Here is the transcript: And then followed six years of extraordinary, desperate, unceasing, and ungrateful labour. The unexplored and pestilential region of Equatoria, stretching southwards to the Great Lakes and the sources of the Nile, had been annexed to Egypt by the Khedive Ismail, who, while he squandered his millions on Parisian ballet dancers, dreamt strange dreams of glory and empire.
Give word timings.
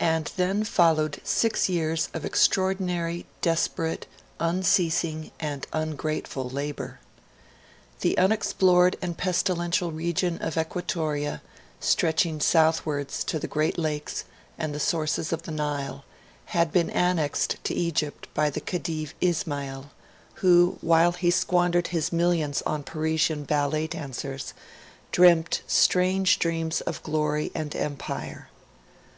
And 0.00 0.32
then 0.38 0.64
followed 0.64 1.20
six 1.24 1.68
years 1.68 2.08
of 2.14 2.24
extraordinary, 2.24 3.26
desperate, 3.42 4.06
unceasing, 4.40 5.30
and 5.38 5.66
ungrateful 5.74 6.48
labour. 6.48 7.00
The 8.00 8.16
unexplored 8.16 8.96
and 9.02 9.18
pestilential 9.18 9.92
region 9.92 10.38
of 10.38 10.54
Equatoria, 10.56 11.42
stretching 11.80 12.40
southwards 12.40 13.22
to 13.24 13.38
the 13.38 13.46
Great 13.46 13.76
Lakes 13.78 14.24
and 14.56 14.74
the 14.74 14.80
sources 14.80 15.34
of 15.34 15.42
the 15.42 15.50
Nile, 15.52 16.06
had 16.46 16.72
been 16.72 16.88
annexed 16.88 17.56
to 17.64 17.74
Egypt 17.74 18.28
by 18.32 18.48
the 18.48 18.58
Khedive 18.62 19.12
Ismail, 19.20 19.90
who, 20.36 20.78
while 20.80 21.12
he 21.12 21.30
squandered 21.30 21.88
his 21.88 22.10
millions 22.10 22.62
on 22.62 22.84
Parisian 22.84 23.44
ballet 23.44 23.86
dancers, 23.86 24.54
dreamt 25.10 25.60
strange 25.66 26.38
dreams 26.38 26.80
of 26.80 27.02
glory 27.02 27.52
and 27.54 27.76
empire. 27.76 28.48